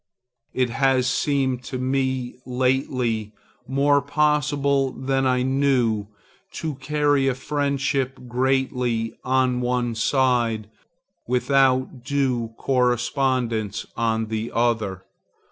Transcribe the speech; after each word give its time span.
It 0.55 0.71
has 0.71 1.05
seemed 1.05 1.61
to 1.65 1.77
me 1.77 2.33
lately 2.43 3.33
more 3.67 4.01
possible 4.01 4.91
than 4.93 5.27
I 5.27 5.43
knew, 5.43 6.07
to 6.53 6.73
carry 6.73 7.27
a 7.27 7.35
friendship 7.35 8.17
greatly, 8.27 9.13
on 9.23 9.61
one 9.61 9.93
side, 9.93 10.71
without 11.27 12.03
due 12.03 12.55
correspondence 12.57 13.85
on 13.95 14.25
the 14.29 14.51
other. 14.55 15.05